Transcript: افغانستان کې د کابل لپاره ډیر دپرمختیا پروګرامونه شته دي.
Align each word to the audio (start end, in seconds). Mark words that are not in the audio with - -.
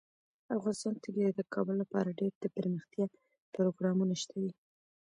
افغانستان 0.57 0.95
کې 1.03 1.11
د 1.39 1.41
کابل 1.53 1.75
لپاره 1.83 2.17
ډیر 2.19 2.31
دپرمختیا 2.43 3.05
پروګرامونه 3.53 4.13
شته 4.21 4.35
دي. 4.43 4.51